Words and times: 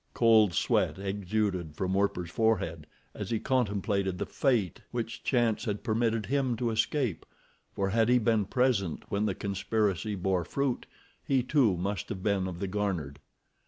Cold 0.15 0.55
sweat 0.55 0.97
exuded 0.97 1.75
from 1.75 1.93
Werper's 1.93 2.31
forehead 2.31 2.87
as 3.13 3.29
he 3.29 3.39
contemplated 3.39 4.17
the 4.17 4.25
fate 4.25 4.81
which 4.89 5.23
chance 5.23 5.65
had 5.65 5.83
permitted 5.83 6.25
him 6.25 6.57
to 6.57 6.71
escape, 6.71 7.23
for 7.75 7.89
had 7.89 8.09
he 8.09 8.17
been 8.17 8.45
present 8.45 9.03
when 9.11 9.27
the 9.27 9.35
conspiracy 9.35 10.15
bore 10.15 10.43
fruit, 10.43 10.87
he, 11.23 11.43
too, 11.43 11.77
must 11.77 12.09
have 12.09 12.23
been 12.23 12.47
of 12.47 12.57
the 12.59 12.67
garnered. 12.67 13.19